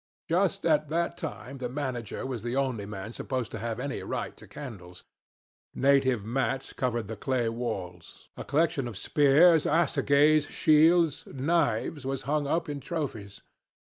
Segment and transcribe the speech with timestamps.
[0.27, 4.35] Just at that time the manager was the only man supposed to have any right
[4.37, 5.03] to candles.
[5.75, 12.47] Native mats covered the clay walls; a collection of spears, assegais, shields, knives was hung
[12.47, 13.41] up in trophies.